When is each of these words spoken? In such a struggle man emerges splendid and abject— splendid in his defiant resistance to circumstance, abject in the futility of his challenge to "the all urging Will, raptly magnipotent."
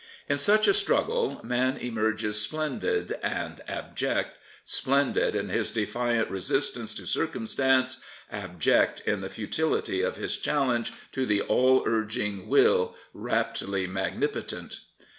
In 0.27 0.39
such 0.39 0.67
a 0.67 0.73
struggle 0.73 1.39
man 1.43 1.77
emerges 1.77 2.41
splendid 2.41 3.11
and 3.21 3.61
abject— 3.67 4.35
splendid 4.65 5.35
in 5.35 5.49
his 5.49 5.69
defiant 5.69 6.27
resistance 6.31 6.95
to 6.95 7.05
circumstance, 7.05 8.03
abject 8.31 9.01
in 9.01 9.21
the 9.21 9.29
futility 9.29 10.01
of 10.01 10.15
his 10.15 10.37
challenge 10.37 10.91
to 11.11 11.27
"the 11.27 11.41
all 11.41 11.83
urging 11.85 12.47
Will, 12.47 12.95
raptly 13.13 13.87
magnipotent." 13.87 14.79